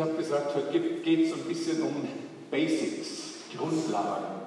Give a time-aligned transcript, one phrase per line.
[0.00, 2.08] Ich habe gesagt, heute geht es ein bisschen um
[2.50, 4.40] Basics, Grundlagen.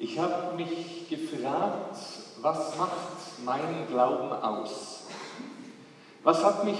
[0.00, 1.96] Ich habe mich gefragt,
[2.40, 5.04] was macht meinen Glauben aus?
[6.24, 6.78] Was hat mich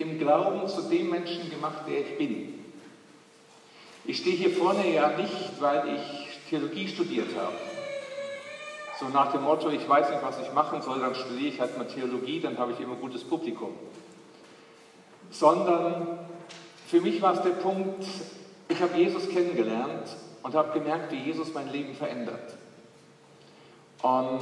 [0.00, 2.64] im Glauben zu dem Menschen gemacht, der ich bin?
[4.04, 7.54] Ich stehe hier vorne ja nicht, weil ich Theologie studiert habe.
[8.98, 11.78] So nach dem Motto, ich weiß nicht, was ich machen soll, dann studiere ich halt
[11.78, 13.76] mal Theologie, dann habe ich immer gutes Publikum.
[15.30, 16.26] Sondern
[16.86, 18.04] für mich war es der Punkt,
[18.68, 20.08] ich habe Jesus kennengelernt
[20.42, 22.54] und habe gemerkt, wie Jesus mein Leben verändert.
[24.02, 24.40] Und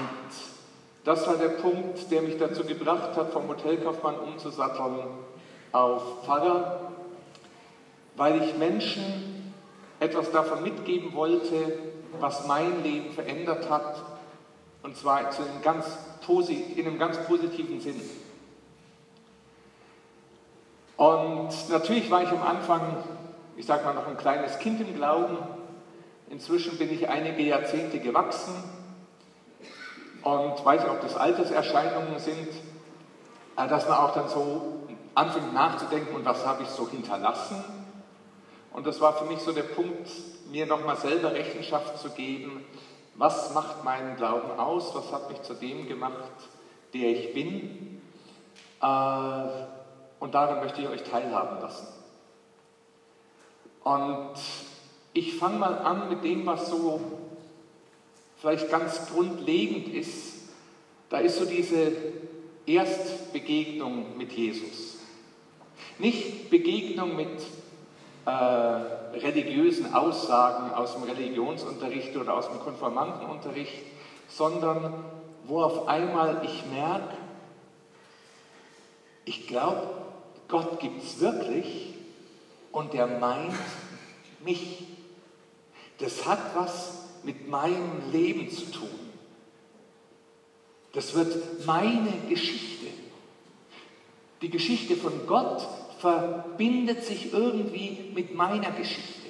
[1.05, 5.07] das war der Punkt, der mich dazu gebracht hat, vom Hotelkaufmann umzusatteln
[5.73, 6.93] auf Pfarrer,
[8.17, 9.53] weil ich Menschen
[10.01, 11.79] etwas davon mitgeben wollte,
[12.20, 14.03] was mein Leben verändert hat,
[14.83, 15.98] und zwar in einem ganz,
[16.77, 18.01] in einem ganz positiven Sinn.
[20.97, 22.97] Und natürlich war ich am Anfang,
[23.56, 25.39] ich sage mal, noch ein kleines Kind im Glauben.
[26.31, 28.55] Inzwischen bin ich einige Jahrzehnte gewachsen
[30.23, 32.48] und weiß nicht, ob das Alterserscheinungen sind,
[33.56, 37.62] äh, dass man auch dann so anfängt nachzudenken, und was habe ich so hinterlassen.
[38.73, 40.11] Und das war für mich so der Punkt,
[40.51, 42.64] mir nochmal selber Rechenschaft zu geben,
[43.17, 46.33] was macht meinen Glauben aus, was hat mich zu dem gemacht,
[46.92, 48.01] der ich bin.
[48.83, 49.73] Äh,
[50.25, 51.86] und daran möchte ich euch teilhaben lassen.
[53.83, 54.33] Und
[55.12, 56.98] ich fange mal an mit dem, was so
[58.39, 60.48] vielleicht ganz grundlegend ist.
[61.11, 61.92] Da ist so diese
[62.64, 64.97] Erstbegegnung mit Jesus.
[65.98, 67.42] Nicht Begegnung mit
[68.25, 73.83] äh, religiösen Aussagen aus dem Religionsunterricht oder aus dem Konformantenunterricht,
[74.28, 75.05] sondern
[75.47, 77.14] wo auf einmal ich merke,
[79.27, 79.94] ich glaube,
[80.55, 81.94] Gott gibt es wirklich
[82.70, 83.56] und der meint
[84.44, 84.84] mich.
[85.98, 88.89] Das hat was mit meinem Leben zu tun.
[90.92, 92.86] Das wird meine Geschichte.
[94.42, 95.67] Die Geschichte von Gott
[95.98, 99.27] verbindet sich irgendwie mit meiner Geschichte.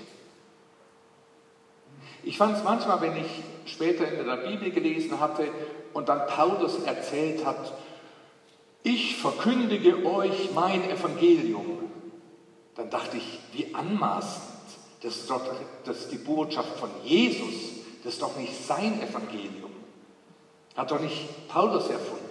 [2.22, 5.48] Ich fand es manchmal, wenn ich später in der Bibel gelesen hatte
[5.94, 7.72] und dann Paulus erzählt hat,
[8.84, 11.80] ich verkündige euch mein Evangelium.
[12.76, 14.44] Dann dachte ich, wie anmaßend.
[15.02, 15.40] Das ist doch
[15.84, 17.54] das ist die Botschaft von Jesus.
[18.04, 19.70] Das ist doch nicht sein Evangelium.
[20.76, 22.24] Hat doch nicht Paulus erfunden.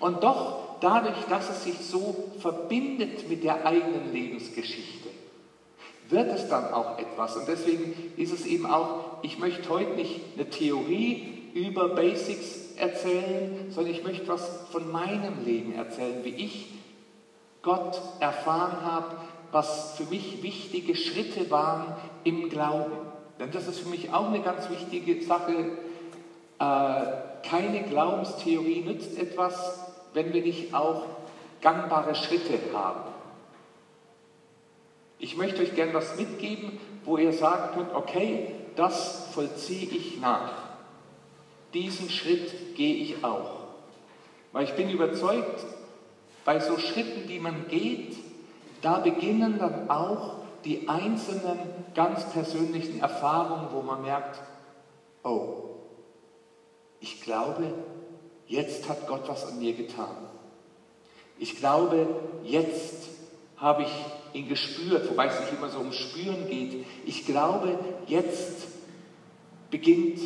[0.00, 5.08] Und doch, dadurch, dass es sich so verbindet mit der eigenen Lebensgeschichte,
[6.10, 7.36] wird es dann auch etwas.
[7.36, 13.70] Und deswegen ist es eben auch, ich möchte heute nicht eine Theorie über Basics erzählen,
[13.70, 16.72] sondern ich möchte was von meinem Leben erzählen, wie ich
[17.62, 19.16] Gott erfahren habe,
[19.52, 21.94] was für mich wichtige Schritte waren
[22.24, 22.96] im Glauben.
[23.38, 25.52] Denn das ist für mich auch eine ganz wichtige Sache.
[26.58, 29.80] Äh, keine Glaubenstheorie nützt etwas,
[30.12, 31.06] wenn wir nicht auch
[31.60, 33.00] gangbare Schritte haben.
[35.18, 40.67] Ich möchte euch gerne was mitgeben, wo ihr sagen könnt, okay, das vollziehe ich nach.
[41.74, 43.58] Diesen Schritt gehe ich auch.
[44.52, 45.64] Weil ich bin überzeugt,
[46.44, 48.16] bei so Schritten, die man geht,
[48.80, 51.58] da beginnen dann auch die einzelnen
[51.94, 54.40] ganz persönlichen Erfahrungen, wo man merkt,
[55.22, 55.64] oh,
[57.00, 57.72] ich glaube,
[58.46, 60.16] jetzt hat Gott was an mir getan.
[61.38, 62.06] Ich glaube,
[62.44, 63.08] jetzt
[63.56, 63.90] habe ich
[64.32, 66.84] ihn gespürt, wobei es nicht immer so um Spüren geht.
[67.04, 68.68] Ich glaube, jetzt
[69.70, 70.18] beginnt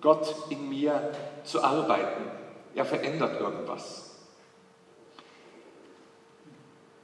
[0.00, 1.12] Gott in mir
[1.44, 2.24] zu arbeiten.
[2.74, 4.06] Er verändert irgendwas.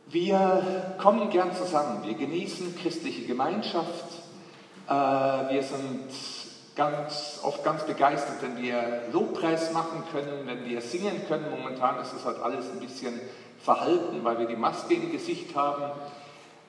[0.07, 4.05] Wir kommen gern zusammen, wir genießen christliche Gemeinschaft,
[4.87, 6.11] äh, wir sind
[6.77, 11.51] ganz, oft ganz begeistert, wenn wir Lobpreis machen können, wenn wir singen können.
[11.51, 13.19] Momentan ist es halt alles ein bisschen
[13.59, 15.93] verhalten, weil wir die Maske im Gesicht haben.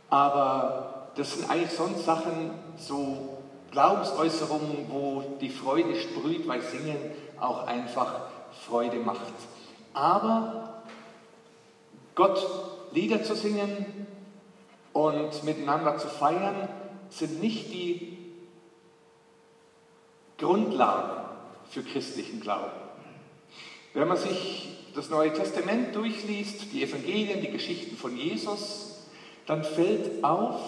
[0.09, 3.32] Aber das sind eigentlich sonst Sachen, so
[3.73, 6.97] Glaubensäußerungen, wo die Freude sprüht, weil Singen
[7.39, 8.21] auch einfach
[8.67, 9.33] Freude macht.
[9.93, 10.83] Aber
[12.15, 12.47] Gott
[12.91, 14.07] Lieder zu singen
[14.93, 16.69] und miteinander zu feiern,
[17.09, 18.17] sind nicht die
[20.37, 21.25] Grundlagen
[21.71, 22.71] für christlichen Glauben.
[23.95, 29.07] Wenn man sich das Neue Testament durchliest, die Evangelien, die Geschichten von Jesus,
[29.47, 30.61] dann fällt auf,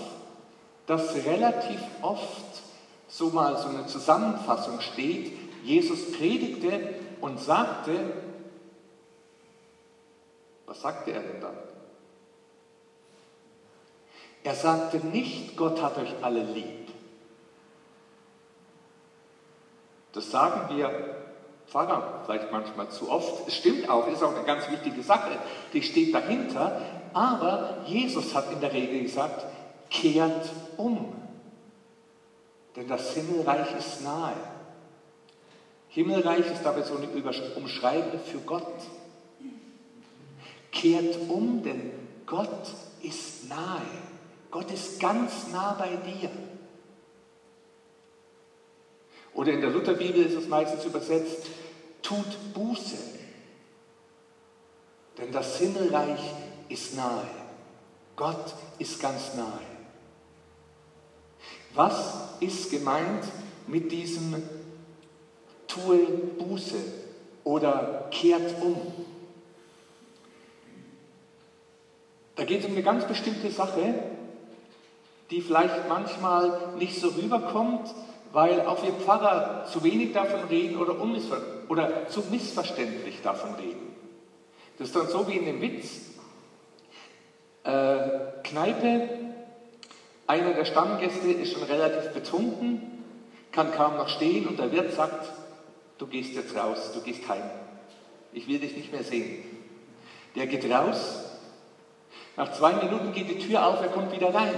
[0.87, 2.63] dass relativ oft
[3.07, 5.31] so mal so eine Zusammenfassung steht,
[5.63, 8.13] Jesus predigte und sagte,
[10.65, 11.57] was sagte er denn dann?
[14.43, 16.89] Er sagte nicht, Gott hat euch alle lieb.
[20.13, 21.15] Das sagen wir
[21.67, 23.47] Pfarrer vielleicht manchmal zu oft.
[23.47, 25.31] Es stimmt auch, ist auch eine ganz wichtige Sache,
[25.73, 26.79] die steht dahinter.
[27.13, 29.45] Aber Jesus hat in der Regel gesagt,
[29.89, 31.13] kehrt um,
[32.75, 34.35] denn das Himmelreich ist nahe.
[35.89, 37.07] Himmelreich ist dabei so eine
[37.55, 38.81] Umschreibung für Gott.
[40.71, 41.91] Kehrt um, denn
[42.25, 42.67] Gott
[43.01, 43.81] ist nahe.
[44.51, 46.29] Gott ist ganz nah bei dir.
[49.33, 51.45] Oder in der Lutherbibel ist es meistens übersetzt,
[52.01, 52.95] tut Buße,
[55.17, 56.21] denn das Himmelreich
[56.69, 57.27] ist nahe.
[58.15, 59.59] Gott ist ganz nahe.
[61.73, 63.23] Was ist gemeint
[63.67, 64.35] mit diesem
[65.67, 65.99] tue
[66.39, 66.77] Buße
[67.43, 68.77] oder kehrt um.
[72.35, 73.95] Da geht es um eine ganz bestimmte Sache,
[75.31, 77.93] die vielleicht manchmal nicht so rüberkommt,
[78.33, 80.95] weil auch wir Pfarrer zu wenig davon reden oder,
[81.69, 83.95] oder zu missverständlich davon reden.
[84.77, 86.01] Das ist dann so wie in dem Witz.
[87.63, 89.09] Äh, Kneipe,
[90.27, 93.03] einer der Stammgäste ist schon relativ betrunken,
[93.51, 95.29] kann kaum noch stehen und der Wirt sagt,
[95.97, 97.43] du gehst jetzt raus, du gehst heim.
[98.33, 99.43] Ich will dich nicht mehr sehen.
[100.35, 101.23] Der geht raus.
[102.35, 104.53] Nach zwei Minuten geht die Tür auf, er kommt wieder rein.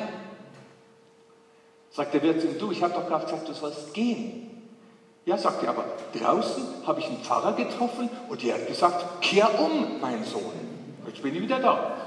[1.91, 4.47] Sagt der Wirt zu ihm, du, ich habe doch gerade gesagt, du sollst gehen.
[5.25, 5.83] Ja, sagt er, aber
[6.17, 10.53] draußen habe ich einen Pfarrer getroffen und der hat gesagt, kehr um, mein Sohn.
[11.05, 12.06] Jetzt bin ich wieder da.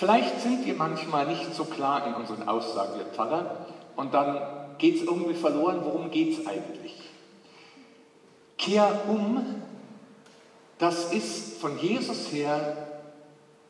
[0.00, 3.66] Vielleicht sind wir manchmal nicht so klar in unseren Aussagen, wir Pfarrer,
[3.96, 4.40] und dann
[4.78, 6.94] geht es irgendwie verloren, worum geht es eigentlich?
[8.56, 9.62] Kehr um,
[10.78, 12.78] das ist von Jesus her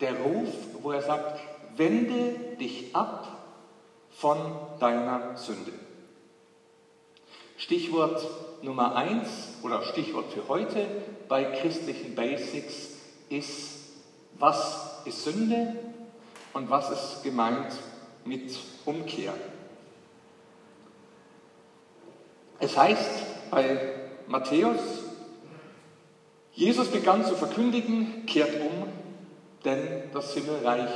[0.01, 0.51] der Ruf,
[0.81, 1.41] wo er sagt,
[1.77, 3.27] wende dich ab
[4.13, 4.39] von
[4.79, 5.73] deiner Sünde.
[7.57, 8.25] Stichwort
[8.63, 10.87] Nummer eins oder Stichwort für heute
[11.29, 12.91] bei christlichen Basics
[13.29, 13.81] ist,
[14.39, 15.75] was ist Sünde
[16.53, 17.73] und was ist gemeint
[18.25, 19.35] mit Umkehr.
[22.59, 23.95] Es heißt bei
[24.27, 24.81] Matthäus,
[26.53, 28.89] Jesus begann zu verkündigen, kehrt um,
[29.65, 30.91] denn das Himmelreich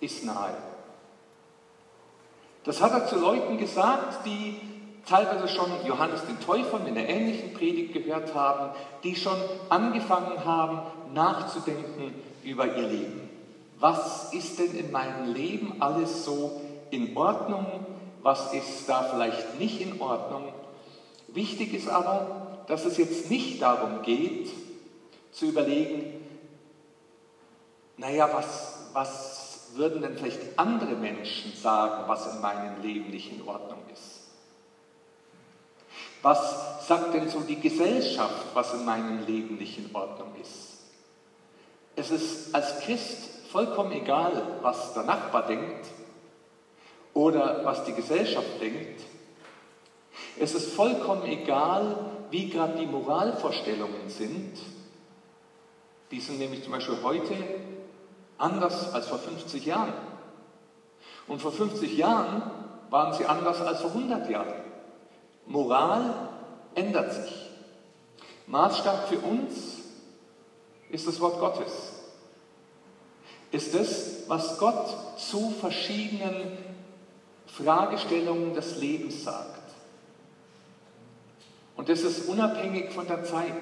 [0.00, 0.54] ist nahe.
[2.64, 4.60] Das hat er zu Leuten gesagt, die
[5.06, 9.36] teilweise schon Johannes den Täufer mit einer ähnlichen Predigt gehört haben, die schon
[9.70, 10.82] angefangen haben
[11.14, 12.14] nachzudenken
[12.44, 13.19] über ihr Leben.
[13.80, 16.60] Was ist denn in meinem Leben alles so
[16.90, 17.86] in Ordnung?
[18.22, 20.52] Was ist da vielleicht nicht in Ordnung?
[21.28, 24.50] Wichtig ist aber, dass es jetzt nicht darum geht,
[25.32, 26.20] zu überlegen,
[27.96, 33.48] naja, was, was würden denn vielleicht andere Menschen sagen, was in meinem Leben nicht in
[33.48, 34.20] Ordnung ist?
[36.20, 40.80] Was sagt denn so die Gesellschaft, was in meinem Leben nicht in Ordnung ist?
[41.96, 45.86] Es ist als Christ vollkommen egal, was der Nachbar denkt
[47.14, 49.02] oder was die Gesellschaft denkt.
[50.38, 51.96] Es ist vollkommen egal,
[52.30, 54.56] wie gerade die Moralvorstellungen sind.
[56.10, 57.34] Die sind nämlich zum Beispiel heute
[58.38, 59.92] anders als vor 50 Jahren.
[61.26, 62.42] Und vor 50 Jahren
[62.90, 64.54] waren sie anders als vor 100 Jahren.
[65.46, 66.28] Moral
[66.74, 67.50] ändert sich.
[68.46, 69.78] Maßstab für uns
[70.88, 71.89] ist das Wort Gottes.
[73.52, 76.58] Ist es, was Gott zu verschiedenen
[77.46, 79.60] Fragestellungen des Lebens sagt.
[81.76, 83.52] Und das ist unabhängig von der Zeit.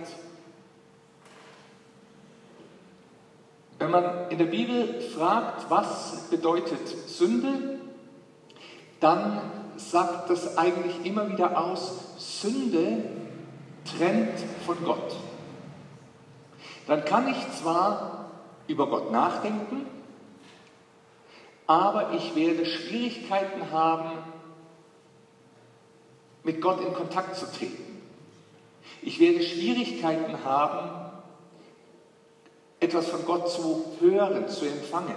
[3.78, 7.78] Wenn man in der Bibel fragt, was bedeutet Sünde,
[8.98, 9.40] dann
[9.76, 13.04] sagt das eigentlich immer wieder aus, Sünde
[13.84, 15.14] trennt von Gott.
[16.88, 18.17] Dann kann ich zwar
[18.68, 19.86] über Gott nachdenken,
[21.66, 24.10] aber ich werde Schwierigkeiten haben,
[26.44, 28.00] mit Gott in Kontakt zu treten.
[29.02, 31.10] Ich werde Schwierigkeiten haben,
[32.80, 35.16] etwas von Gott zu hören, zu empfangen.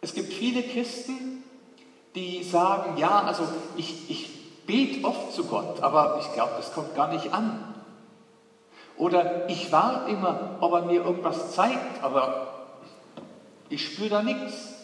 [0.00, 1.44] Es gibt viele Christen,
[2.14, 3.44] die sagen, ja, also
[3.76, 7.71] ich, ich bete oft zu Gott, aber ich glaube, das kommt gar nicht an.
[8.96, 12.66] Oder ich warte immer, ob er mir irgendwas zeigt, aber
[13.68, 14.74] ich spüre da nichts.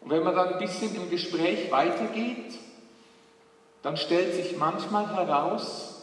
[0.00, 2.58] Und wenn man dann ein bisschen im Gespräch weitergeht,
[3.82, 6.02] dann stellt sich manchmal heraus,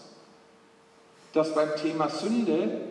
[1.33, 2.81] dass beim Thema Sünde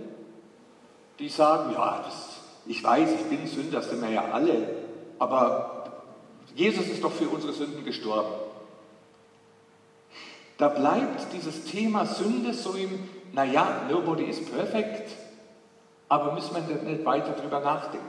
[1.19, 4.69] die sagen, ja, das, ich weiß, ich bin Sünder, das sind wir ja alle,
[5.19, 5.85] aber
[6.55, 8.48] Jesus ist doch für unsere Sünden gestorben.
[10.59, 15.11] Da bleibt dieses Thema Sünde so im, naja, nobody is perfect,
[16.09, 18.07] aber müssen wir nicht weiter drüber nachdenken.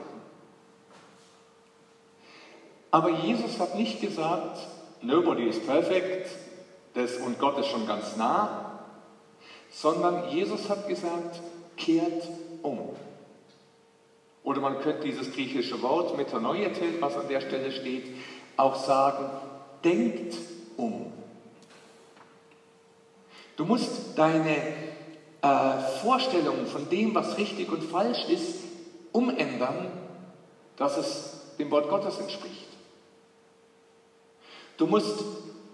[2.92, 4.58] Aber Jesus hat nicht gesagt,
[5.02, 6.32] nobody is perfect
[6.96, 8.82] das, und Gott ist schon ganz nah,
[9.70, 11.40] sondern Jesus hat gesagt,
[11.78, 12.24] kehrt
[12.64, 12.90] um.
[14.44, 18.06] Oder man könnte dieses griechische Wort Metanoiete, was an der Stelle steht,
[18.58, 19.30] auch sagen,
[19.84, 20.36] denkt
[20.78, 21.19] um.
[23.60, 24.56] Du musst deine
[25.42, 28.64] äh, Vorstellungen von dem, was richtig und falsch ist,
[29.12, 29.92] umändern,
[30.78, 32.70] dass es dem Wort Gottes entspricht.
[34.78, 35.26] Du musst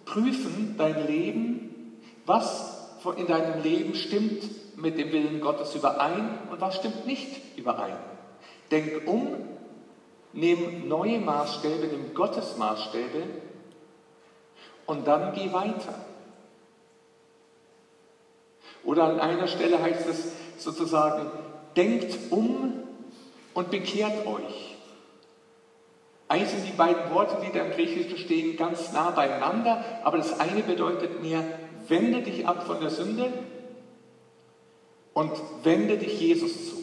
[0.04, 6.77] prüfen dein Leben, was in deinem Leben stimmt mit dem Willen Gottes überein und was
[6.77, 8.00] stimmt nicht überein.
[8.72, 9.27] Denk um,
[10.34, 13.27] nimm neue Maßstäbe, nimm Gottes Maßstäbe
[14.88, 16.15] und dann geh weiter.
[18.86, 21.30] Oder an einer Stelle heißt es sozusagen,
[21.75, 22.74] denkt um
[23.54, 24.75] und bekehrt euch.
[26.27, 30.39] Eigentlich sind die beiden Worte, die da im Griechischen stehen, ganz nah beieinander, aber das
[30.39, 31.44] eine bedeutet mehr,
[31.88, 33.32] wende dich ab von der Sünde
[35.13, 35.32] und
[35.63, 36.75] wende dich Jesus zu.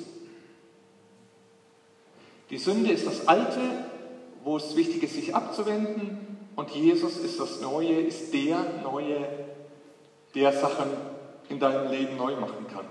[2.50, 3.60] Die Sünde ist das Alte,
[4.44, 9.26] wo es wichtig ist, sich abzuwenden, und Jesus ist das Neue, ist der Neue,
[10.34, 10.90] der Sachen
[11.52, 12.86] in deinem Leben neu machen kann.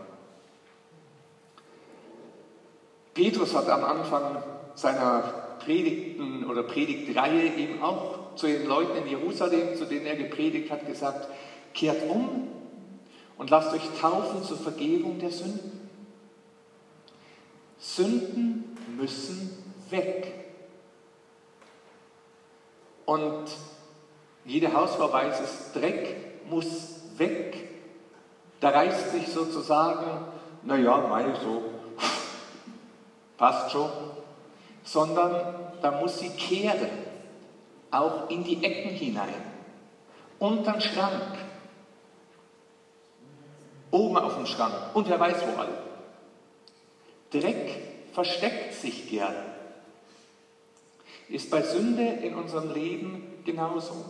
[3.14, 4.44] Petrus hat am Anfang
[4.76, 10.72] seiner Predigten oder Predigtreihe eben auch zu den Leuten in Jerusalem, zu denen er gepredigt
[10.72, 11.28] hat, gesagt,
[11.74, 12.48] kehrt um
[13.38, 15.90] und lasst euch taufen zur Vergebung der Sünden.
[17.80, 19.58] Sünden müssen
[19.90, 20.34] weg.
[23.06, 23.46] Und
[24.46, 26.16] jede Hausfrau weiß es, Dreck
[26.50, 27.71] muss weg.
[28.62, 30.26] Da reißt sich sozusagen,
[30.62, 31.64] naja, meine so,
[33.36, 33.90] passt schon,
[34.84, 36.90] sondern da muss sie kehren,
[37.90, 39.34] auch in die Ecken hinein,
[40.38, 41.40] unter den Schrank,
[43.90, 45.78] oben auf dem Schrank und wer weiß wo alle.
[47.32, 49.36] Dreck versteckt sich gern.
[51.30, 54.06] Ist bei Sünde in unserem Leben genauso.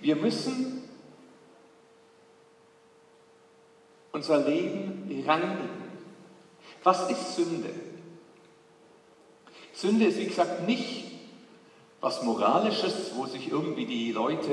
[0.00, 0.89] Wir müssen
[4.12, 5.68] unser Leben reinigen.
[6.82, 7.70] Was ist Sünde?
[9.72, 11.10] Sünde ist, wie gesagt, nicht
[12.00, 14.52] was Moralisches, wo sich irgendwie die Leute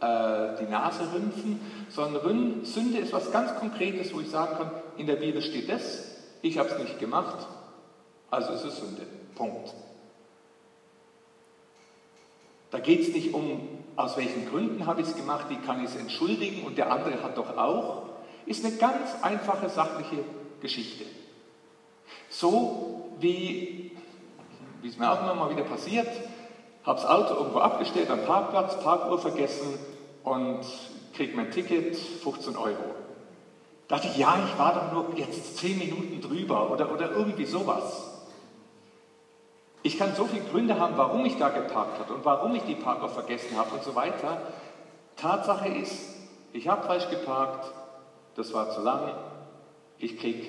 [0.00, 5.06] äh, die Nase rümpfen, sondern Sünde ist was ganz Konkretes, wo ich sagen kann, in
[5.06, 7.46] der Bibel steht das, ich habe es nicht gemacht,
[8.30, 9.02] also ist es Sünde.
[9.34, 9.74] Punkt.
[12.70, 15.90] Da geht es nicht um, aus welchen Gründen habe ich es gemacht, wie kann ich
[15.90, 18.07] es entschuldigen und der andere hat doch auch.
[18.48, 20.24] Ist eine ganz einfache sachliche
[20.62, 21.04] Geschichte.
[22.30, 23.92] So wie,
[24.80, 26.08] wie es mir auch immer mal wieder passiert,
[26.82, 29.78] habe das Auto irgendwo abgestellt am Parkplatz, Parkuhr vergessen
[30.24, 30.60] und
[31.12, 32.94] kriege mein Ticket, 15 Euro.
[33.86, 37.44] Da dachte ich, ja, ich war doch nur jetzt 10 Minuten drüber oder, oder irgendwie
[37.44, 38.22] sowas.
[39.82, 42.76] Ich kann so viele Gründe haben, warum ich da geparkt habe und warum ich die
[42.76, 44.40] Parkuhr vergessen habe und so weiter.
[45.16, 46.16] Tatsache ist,
[46.54, 47.74] ich habe falsch geparkt,
[48.38, 49.14] das war zu lang,
[49.98, 50.46] ich kriege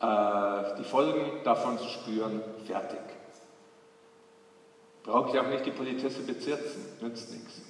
[0.00, 3.00] äh, die Folgen davon zu spüren, fertig.
[5.02, 7.60] Brauche ich auch nicht die Politesse bezirzen, nützt nichts.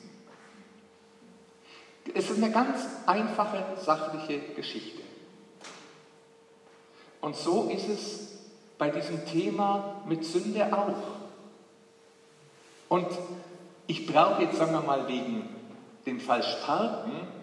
[2.14, 5.00] Es ist eine ganz einfache, sachliche Geschichte.
[7.22, 8.38] Und so ist es
[8.76, 10.94] bei diesem Thema mit Sünde auch.
[12.90, 13.08] Und
[13.86, 15.48] ich brauche jetzt, sagen wir mal, wegen
[16.04, 17.37] dem Falschparken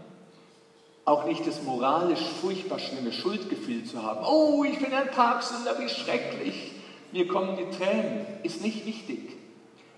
[1.06, 4.26] auch nicht das moralisch furchtbar schlimme Schuldgefühl zu haben.
[4.26, 6.72] Oh, ich bin ein Parksünder, wie schrecklich.
[7.12, 8.26] Mir kommen die Tränen.
[8.42, 9.38] Ist nicht wichtig.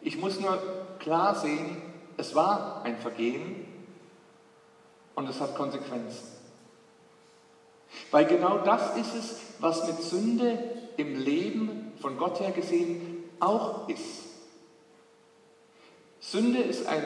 [0.01, 0.61] Ich muss nur
[0.99, 1.81] klar sehen,
[2.17, 3.65] es war ein Vergehen
[5.15, 6.27] und es hat Konsequenzen.
[8.11, 10.59] Weil genau das ist es, was mit Sünde
[10.97, 14.25] im Leben von Gott her gesehen auch ist.
[16.19, 17.01] Sünde ist ein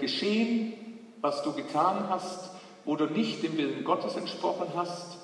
[0.00, 0.72] Geschehen,
[1.20, 2.50] was du getan hast,
[2.84, 5.18] wo du nicht dem Willen Gottes entsprochen hast.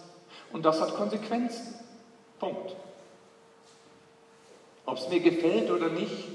[0.53, 1.75] Und das hat Konsequenzen.
[2.39, 2.75] Punkt.
[4.87, 6.29] Ob es mir gefällt oder nicht,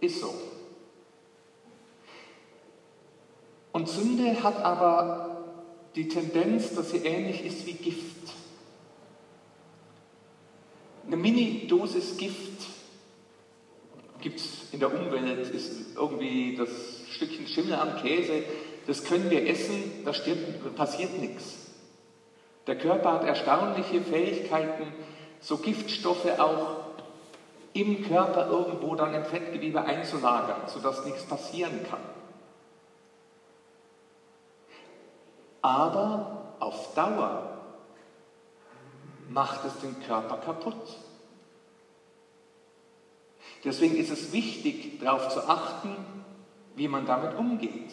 [0.00, 0.32] ist so.
[3.72, 5.44] Und Sünde hat aber
[5.94, 8.32] die Tendenz, dass sie ähnlich ist wie Gift.
[11.16, 12.66] Mini-Dosis Gift
[14.20, 16.70] gibt es in der Umwelt, ist irgendwie das
[17.10, 18.44] Stückchen Schimmel am Käse,
[18.90, 20.10] das können wir essen, da
[20.74, 21.70] passiert nichts.
[22.66, 24.92] Der Körper hat erstaunliche Fähigkeiten,
[25.38, 26.78] so Giftstoffe auch
[27.72, 32.00] im Körper irgendwo dann im Fettgewebe einzulagern, sodass nichts passieren kann.
[35.62, 37.60] Aber auf Dauer
[39.28, 40.98] macht es den Körper kaputt.
[43.62, 45.94] Deswegen ist es wichtig, darauf zu achten,
[46.74, 47.92] wie man damit umgeht.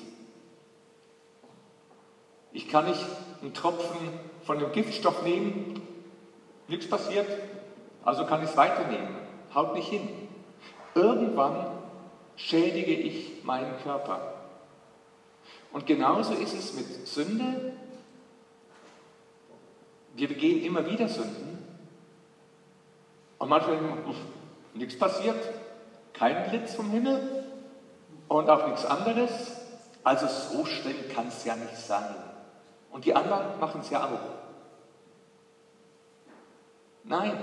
[2.54, 3.06] Ich kann nicht
[3.42, 3.98] einen Tropfen
[4.44, 5.82] von dem Giftstoff nehmen,
[6.68, 7.28] nichts passiert,
[8.04, 9.16] also kann ich es weiternehmen.
[9.54, 10.08] Haut nicht hin.
[10.96, 11.68] Irgendwann
[12.36, 14.34] schädige ich meinen Körper.
[15.72, 17.74] Und genauso ist es mit Sünde.
[20.16, 21.58] Wir begehen immer wieder Sünden.
[23.38, 23.78] Und manchmal
[24.74, 25.38] nichts passiert,
[26.14, 27.44] kein Blitz vom Himmel
[28.28, 29.52] und auch nichts anderes.
[30.04, 32.16] Also so schlimm kann es ja nicht sein.
[32.92, 34.38] Und die anderen machen es ja auch.
[37.04, 37.38] Nein,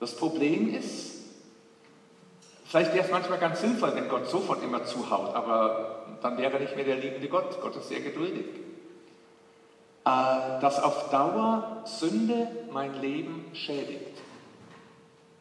[0.00, 1.14] das Problem ist,
[2.64, 6.60] vielleicht wäre es manchmal ganz sinnvoll, wenn Gott sofort immer zuhaut, aber dann wäre er
[6.60, 7.60] nicht mehr der liebende Gott.
[7.60, 8.46] Gott ist sehr geduldig.
[10.06, 14.16] Äh, dass auf Dauer Sünde mein Leben schädigt.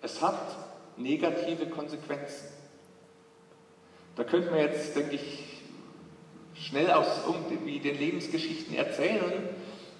[0.01, 0.39] Es hat
[0.97, 2.47] negative Konsequenzen.
[4.15, 5.54] Da könnte man jetzt, denke ich,
[6.55, 9.49] schnell aus irgendwie den Lebensgeschichten erzählen.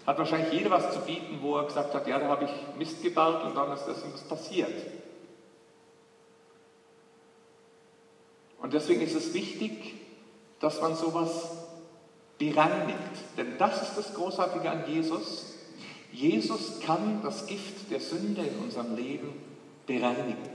[0.06, 3.02] Hat wahrscheinlich jeder was zu bieten, wo er gesagt hat, ja, da habe ich Mist
[3.02, 4.74] gebaut und dann ist das und das passiert.
[8.62, 9.96] Und deswegen ist es wichtig,
[10.60, 11.52] dass man sowas
[12.38, 12.98] bereinigt.
[13.38, 15.56] Denn das ist das Großartige an Jesus.
[16.12, 19.34] Jesus kann das Gift der Sünde in unserem Leben
[19.86, 20.50] bereinigen.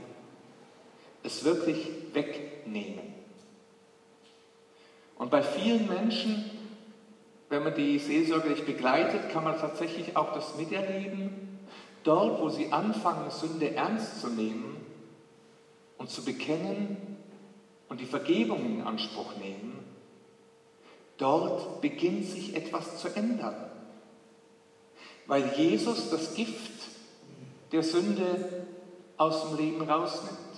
[1.23, 3.10] Es wirklich wegnehmen.
[5.21, 6.49] Und bei vielen Menschen,
[7.49, 11.59] wenn man die seelsorgerlich begleitet, kann man tatsächlich auch das miterleben.
[12.03, 14.77] Dort, wo sie anfangen, Sünde ernst zu nehmen
[15.99, 16.97] und zu bekennen
[17.87, 19.77] und die Vergebung in Anspruch nehmen,
[21.17, 23.69] dort beginnt sich etwas zu ändern.
[25.27, 26.71] Weil Jesus das Gift
[27.71, 28.65] der Sünde
[29.17, 30.50] aus dem Leben rausnimmt.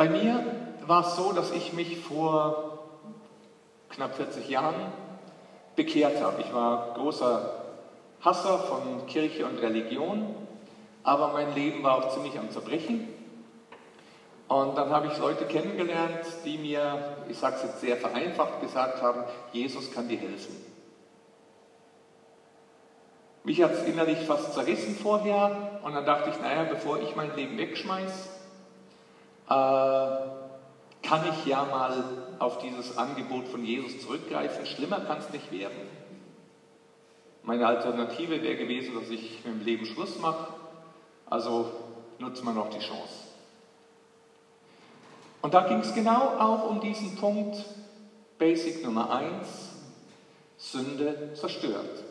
[0.00, 0.42] Bei mir
[0.86, 2.78] war es so, dass ich mich vor
[3.90, 4.74] knapp 40 Jahren
[5.76, 6.40] bekehrt habe.
[6.40, 7.64] Ich war großer
[8.24, 10.34] Hasser von Kirche und Religion,
[11.02, 13.08] aber mein Leben war auch ziemlich am Zerbrechen.
[14.48, 19.02] Und dann habe ich Leute kennengelernt, die mir, ich sage es jetzt sehr vereinfacht, gesagt
[19.02, 20.56] haben, Jesus kann dir helfen.
[23.44, 27.36] Mich hat es innerlich fast zerrissen vorher und dann dachte ich, naja, bevor ich mein
[27.36, 28.39] Leben wegschmeiße,
[29.50, 30.30] äh,
[31.02, 32.04] kann ich ja mal
[32.38, 34.64] auf dieses Angebot von Jesus zurückgreifen.
[34.64, 35.88] Schlimmer kann es nicht werden.
[37.42, 40.52] Meine Alternative wäre gewesen, dass ich mit dem Leben Schluss mache.
[41.26, 41.72] Also
[42.18, 43.30] nutzt man noch die Chance.
[45.42, 47.64] Und da ging es genau auch um diesen Punkt,
[48.38, 49.70] Basic Nummer 1,
[50.58, 52.04] Sünde zerstört.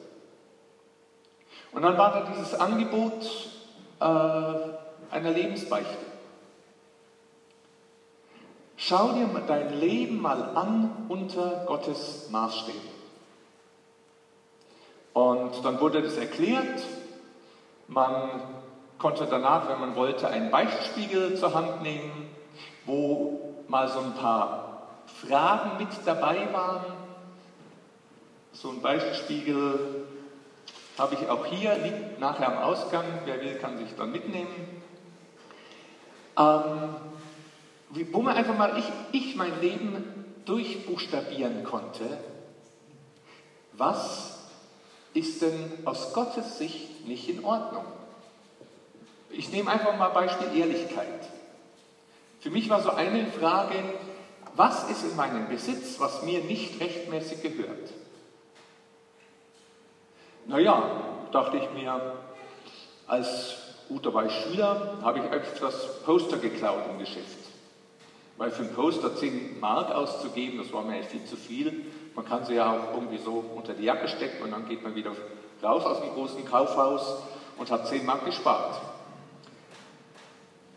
[1.72, 3.24] Und dann war da dieses Angebot
[4.00, 6.09] äh, einer Lebensbeichte.
[8.82, 12.80] Schau dir dein Leben mal an unter Gottes Maßstäben.
[15.12, 16.82] Und dann wurde das erklärt.
[17.90, 18.42] Man
[18.98, 22.30] konnte danach, wenn man wollte, einen Beichtspiegel zur Hand nehmen,
[22.86, 26.86] wo mal so ein paar Fragen mit dabei waren.
[28.54, 30.08] So ein Beichtspiegel
[30.98, 33.04] habe ich auch hier, liegt nachher am Ausgang.
[33.26, 34.48] Wer will, kann sich dann mitnehmen.
[36.38, 36.96] Ähm,
[37.90, 42.18] wo man einfach mal ich, ich mein Leben durchbuchstabieren konnte,
[43.74, 44.50] was
[45.14, 47.86] ist denn aus Gottes Sicht nicht in Ordnung?
[49.32, 51.28] Ich nehme einfach mal Beispiel Ehrlichkeit.
[52.40, 53.76] Für mich war so eine Frage,
[54.56, 57.92] was ist in meinem Besitz, was mir nicht rechtmäßig gehört?
[60.46, 60.84] Naja,
[61.32, 62.18] dachte ich mir,
[63.08, 63.56] als
[63.88, 67.39] guter Schüler habe ich etwas Poster geklaut im Geschäft.
[68.40, 71.86] Weil für einen Poster 10 Mark auszugeben, das war mir echt viel zu viel.
[72.16, 74.96] Man kann sie ja auch irgendwie so unter die Jacke stecken und dann geht man
[74.96, 75.12] wieder
[75.62, 77.18] raus aus dem großen Kaufhaus
[77.58, 78.80] und hat 10 Mark gespart.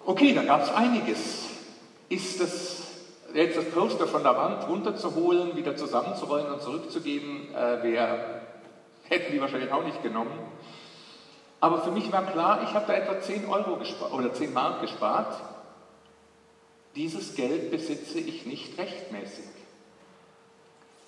[0.04, 1.50] Okay, da gab es einiges.
[2.08, 2.82] Ist das
[3.32, 8.42] jetzt das Poster von der Wand runterzuholen, wieder zusammenzurollen und zurückzugeben, äh, wäre
[9.08, 10.36] Hätten die wahrscheinlich auch nicht genommen.
[11.60, 14.80] Aber für mich war klar, ich habe da etwa 10 Euro gespart oder 10 Mark
[14.80, 15.36] gespart.
[16.94, 19.44] Dieses Geld besitze ich nicht rechtmäßig.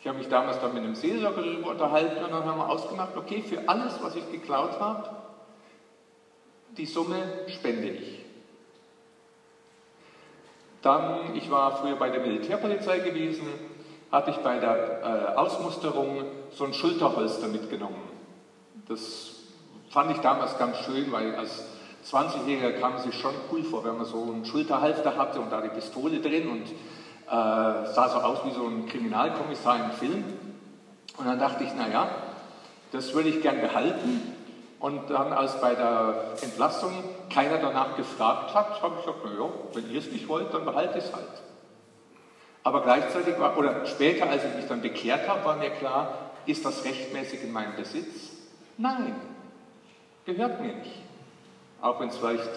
[0.00, 3.16] Ich habe mich damals dann mit einem Seelsorger darüber unterhalten und dann haben wir ausgemacht,
[3.16, 5.10] okay, für alles, was ich geklaut habe,
[6.76, 8.24] die Summe spende ich.
[10.82, 13.46] Dann, ich war früher bei der Militärpolizei gewesen,
[14.12, 18.02] habe ich bei der äh, Ausmusterung so ein Schulterholster mitgenommen.
[18.86, 19.36] Das
[19.88, 21.64] fand ich damals ganz schön, weil als
[22.04, 25.60] 20-Jähriger kam es sich schon cool vor, wenn man so einen Schulterhalfter hatte und da
[25.60, 26.72] die Pistole drin und äh,
[27.28, 30.24] sah so aus wie so ein Kriminalkommissar im Film.
[31.16, 32.08] Und dann dachte ich, naja,
[32.92, 34.34] das würde ich gern behalten.
[34.80, 36.92] Und dann, als bei der Entlassung
[37.32, 40.98] keiner danach gefragt hat, habe ich gesagt, naja, wenn ihr es nicht wollt, dann behalte
[40.98, 41.42] es halt.
[42.64, 46.64] Aber gleichzeitig war, oder später, als ich mich dann bekehrt habe, war mir klar, ist
[46.64, 48.32] das rechtmäßig in meinem Besitz?
[48.76, 49.14] Nein,
[50.26, 51.02] gehört mir nicht.
[51.84, 52.48] Auch wenn es vielleicht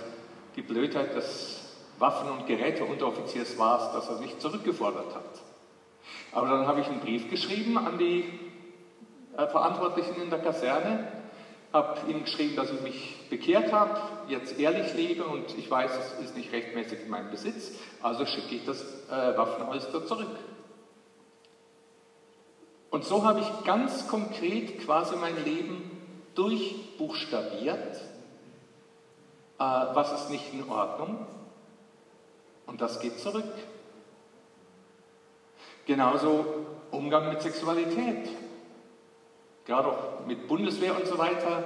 [0.55, 1.59] die Blödheit des
[1.99, 5.41] Waffen- und Geräteunteroffiziers war, dass er mich zurückgefordert hat.
[6.31, 8.23] Aber dann habe ich einen Brief geschrieben an die
[9.35, 11.11] äh, Verantwortlichen in der Kaserne,
[11.73, 16.23] habe ihnen geschrieben, dass ich mich bekehrt habe, jetzt ehrlich lebe und ich weiß, es
[16.23, 20.37] ist nicht rechtmäßig in meinem Besitz, also schicke ich das äh, Waffenholster zurück.
[22.91, 25.91] Und so habe ich ganz konkret quasi mein Leben
[26.33, 28.06] durchbuchstabiert,
[29.59, 31.25] äh, was ist nicht in Ordnung
[32.65, 33.53] und das geht zurück.
[35.85, 36.45] Genauso
[36.91, 38.29] Umgang mit Sexualität
[39.67, 41.63] gerade auch mit Bundeswehr und so weiter.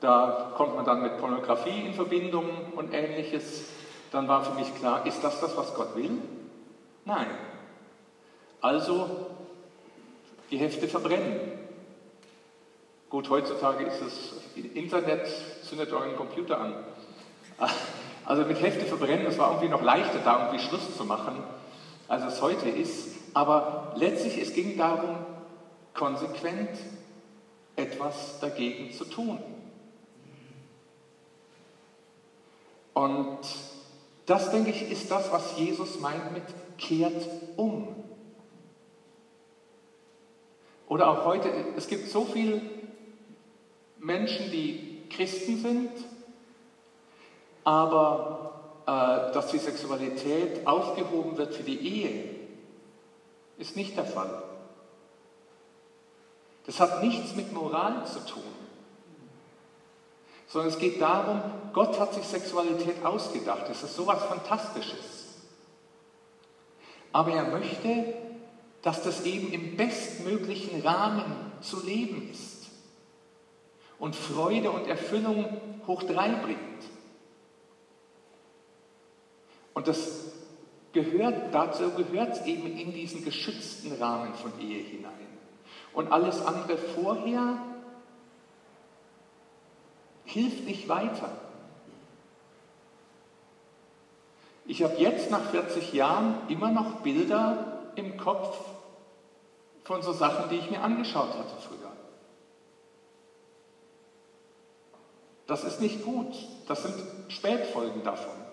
[0.00, 3.70] Da kommt man dann mit Pornografie in Verbindung und ähnliches.
[4.10, 6.18] Dann war für mich klar, ist das das, was Gott will?
[7.04, 7.26] Nein.
[8.60, 9.28] Also
[10.50, 11.40] die Hefte verbrennen.
[13.08, 14.34] Gut, heutzutage ist es
[14.74, 15.28] Internet,
[15.62, 16.74] zündet euren Computer an.
[18.26, 21.42] Also mit Hefte verbrennen, das war irgendwie noch leichter, da irgendwie Schluss zu machen,
[22.08, 23.08] als es heute ist.
[23.34, 25.16] Aber letztlich, es ging darum,
[25.92, 26.70] konsequent
[27.76, 29.38] etwas dagegen zu tun.
[32.94, 33.38] Und
[34.26, 36.44] das, denke ich, ist das, was Jesus meint mit
[36.78, 37.94] kehrt um.
[40.88, 42.62] Oder auch heute, es gibt so viele
[43.98, 45.90] Menschen, die Christen sind,
[47.64, 48.52] aber
[48.86, 52.34] äh, dass die Sexualität aufgehoben wird für die Ehe,
[53.56, 54.42] ist nicht der Fall.
[56.66, 58.42] Das hat nichts mit Moral zu tun,
[60.46, 61.40] sondern es geht darum,
[61.72, 63.68] Gott hat sich Sexualität ausgedacht.
[63.68, 65.24] Das ist sowas Fantastisches.
[67.12, 68.14] Aber er möchte,
[68.82, 72.70] dass das eben im bestmöglichen Rahmen zu leben ist
[73.98, 75.46] und Freude und Erfüllung
[75.86, 76.93] hoch drei bringt.
[79.74, 80.32] Und das
[80.92, 85.12] gehört, dazu gehört es eben in diesen geschützten Rahmen von Ehe hinein.
[85.92, 87.58] Und alles andere vorher
[90.24, 91.30] hilft nicht weiter.
[94.66, 98.56] Ich habe jetzt nach 40 Jahren immer noch Bilder im Kopf
[99.84, 101.92] von so Sachen, die ich mir angeschaut hatte früher.
[105.46, 106.34] Das ist nicht gut.
[106.66, 106.94] Das sind
[107.28, 108.43] Spätfolgen davon.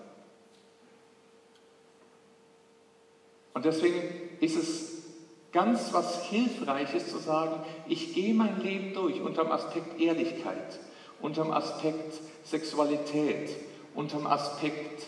[3.61, 4.01] Und deswegen
[4.39, 5.03] ist es
[5.51, 10.79] ganz was Hilfreiches zu sagen, ich gehe mein Leben durch unter dem Aspekt Ehrlichkeit,
[11.21, 13.55] unter dem Aspekt Sexualität,
[13.93, 15.05] unter dem Aspekt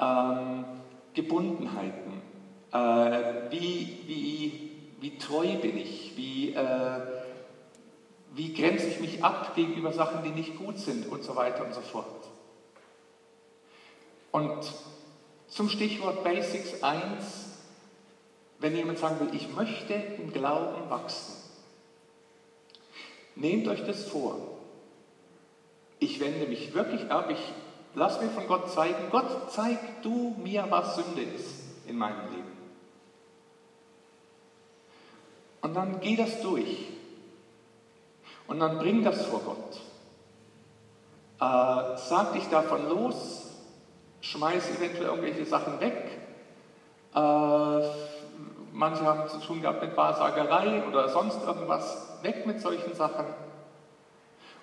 [0.00, 0.64] ähm,
[1.14, 2.22] Gebundenheiten.
[2.72, 6.14] Äh, wie, wie, wie treu bin ich?
[6.16, 7.00] Wie, äh,
[8.34, 11.72] wie grenze ich mich ab gegenüber Sachen, die nicht gut sind und so weiter und
[11.72, 12.26] so fort.
[14.32, 14.64] Und
[15.46, 17.45] zum Stichwort Basics 1
[18.58, 21.34] wenn jemand sagen will, ich möchte im Glauben wachsen,
[23.34, 24.36] nehmt euch das vor.
[25.98, 27.52] Ich wende mich wirklich ab, ich
[27.94, 32.56] lasse mir von Gott zeigen, Gott, zeig du mir, was Sünde ist in meinem Leben.
[35.62, 36.86] Und dann geh das durch.
[38.46, 39.80] Und dann bring das vor Gott.
[41.38, 43.50] Äh, sag dich davon los,
[44.20, 46.18] schmeiß eventuell irgendwelche Sachen weg.
[47.14, 47.80] Äh,
[48.76, 52.10] Manche haben zu tun gehabt mit Wahrsagerei oder sonst irgendwas.
[52.20, 53.24] Weg mit solchen Sachen.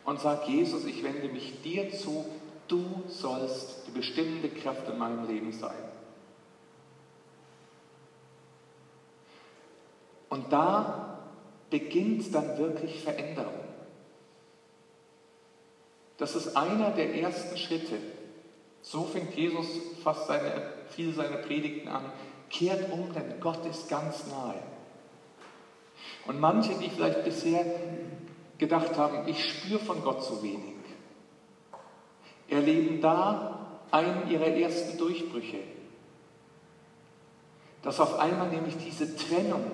[0.06, 2.24] Und sag, Jesus, ich wende mich dir zu.
[2.68, 5.74] Du sollst die bestimmende Kraft in meinem Leben sein.
[10.30, 11.18] Und da
[11.72, 13.64] beginnt dann wirklich Veränderung.
[16.18, 17.98] Das ist einer der ersten Schritte.
[18.84, 19.66] So fängt Jesus
[20.04, 22.12] fast seine, viele seiner Predigten an.
[22.54, 24.62] Kehrt um, denn Gott ist ganz nahe.
[26.28, 27.66] Und manche, die vielleicht bisher
[28.60, 30.76] gedacht haben, ich spüre von Gott zu wenig,
[32.48, 35.62] erleben da einen ihrer ersten Durchbrüche.
[37.82, 39.66] Dass auf einmal nämlich diese Trennung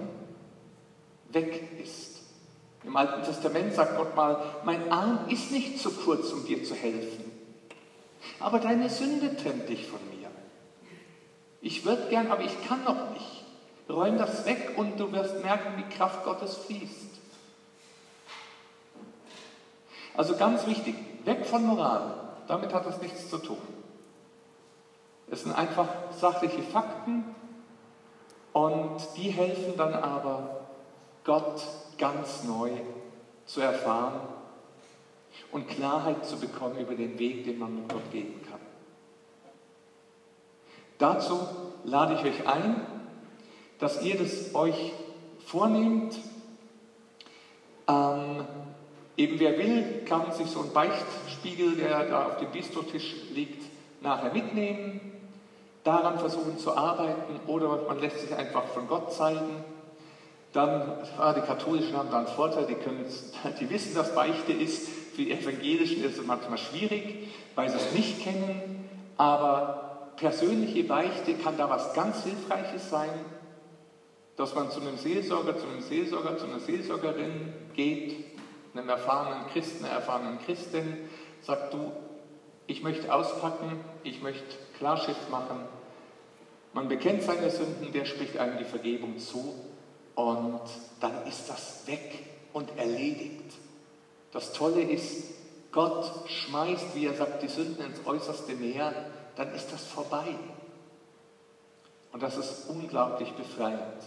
[1.31, 2.21] weg ist.
[2.85, 6.75] Im Alten Testament sagt Gott mal, mein Arm ist nicht zu kurz, um dir zu
[6.75, 7.29] helfen.
[8.39, 10.28] Aber deine Sünde trennt dich von mir.
[11.61, 13.45] Ich würde gern, aber ich kann noch nicht.
[13.89, 17.09] Räum das weg und du wirst merken, wie Kraft Gottes fließt.
[20.15, 20.95] Also ganz wichtig,
[21.25, 22.13] weg von Moral.
[22.47, 23.57] Damit hat es nichts zu tun.
[25.31, 27.23] Es sind einfach sachliche Fakten
[28.53, 30.61] und die helfen dann aber,
[31.23, 31.61] Gott
[31.97, 32.71] ganz neu
[33.45, 34.21] zu erfahren
[35.51, 38.48] und Klarheit zu bekommen über den Weg, den man mit Gott gehen kann.
[40.99, 41.39] Dazu
[41.85, 42.75] lade ich euch ein,
[43.79, 44.91] dass ihr das euch
[45.45, 46.13] vornehmt.
[47.87, 48.43] Ähm,
[49.15, 53.63] eben wer will, kann sich so einen Beichtspiegel, der da auf dem Bistrotisch liegt,
[54.01, 54.99] nachher mitnehmen,
[55.85, 59.63] daran versuchen zu arbeiten oder man lässt sich einfach von Gott zeigen.
[60.51, 63.05] Dann, ah, die Katholischen haben da einen Vorteil, die, können,
[63.59, 64.89] die wissen, dass Beichte ist.
[64.89, 68.89] Für die Evangelischen ist es manchmal schwierig, weil sie es nicht kennen.
[69.15, 69.88] Aber
[70.19, 73.09] persönliche Beichte kann da was ganz Hilfreiches sein,
[74.35, 78.15] dass man zu einem Seelsorger, zu einem Seelsorger, zu einer Seelsorgerin geht,
[78.73, 81.09] einem erfahrenen Christen, einer erfahrenen Christin,
[81.41, 81.91] sagt du,
[82.67, 85.61] ich möchte auspacken, ich möchte Klarschiff machen.
[86.73, 89.55] Man bekennt seine Sünden, der spricht einem die Vergebung zu
[90.15, 90.61] und
[90.99, 93.55] dann ist das weg und erledigt.
[94.31, 95.33] Das Tolle ist,
[95.71, 98.93] Gott schmeißt, wie er sagt, die Sünden ins äußerste Meer,
[99.39, 100.35] dann ist das vorbei.
[102.11, 104.03] Und das ist unglaublich befreiend.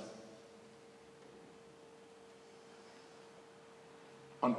[4.42, 4.58] Und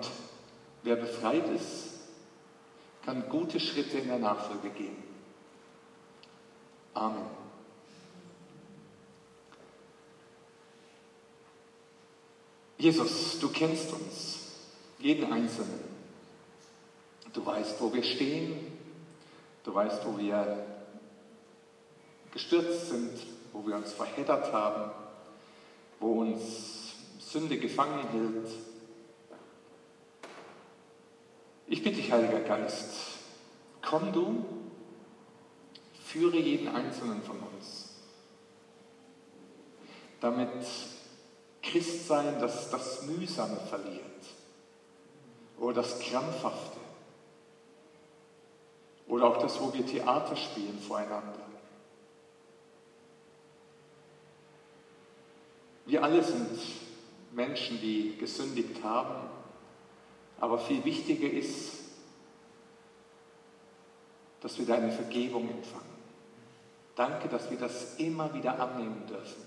[0.81, 1.99] wer befreit ist,
[3.05, 4.97] kann gute Schritte in der Nachfolge gehen.
[6.95, 7.27] Amen.
[12.79, 14.39] Jesus, du kennst uns,
[14.97, 15.81] jeden Einzelnen.
[17.31, 18.72] Du weißt, wo wir stehen.
[19.63, 20.65] Du weißt, wo wir
[22.32, 23.12] gestürzt sind,
[23.54, 24.91] wo wir uns verheddert haben,
[25.99, 28.49] wo uns Sünde gefangen hält.
[31.67, 32.93] Ich bitte dich, Heiliger Geist,
[33.82, 34.45] komm du,
[36.04, 37.95] führe jeden Einzelnen von uns,
[40.19, 40.49] damit
[41.62, 44.04] Christsein das, das Mühsame verliert
[45.58, 46.83] oder das Krampfhafte
[49.23, 51.39] oder auch das, wo wir Theater spielen voreinander.
[55.86, 56.59] Wir alle sind
[57.31, 59.29] Menschen, die gesündigt haben,
[60.39, 61.71] aber viel wichtiger ist,
[64.41, 65.93] dass wir deine Vergebung empfangen.
[66.95, 69.41] Danke, dass wir das immer wieder annehmen dürfen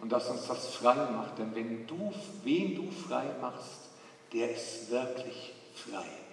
[0.00, 1.38] und dass uns das frei macht.
[1.38, 3.90] Denn wenn du, wen du frei machst,
[4.32, 6.23] der ist wirklich frei.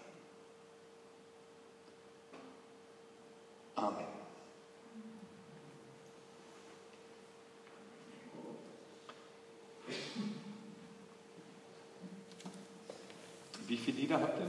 [3.81, 4.05] Amen.
[13.67, 14.40] Wie viele Lieder habt ihr?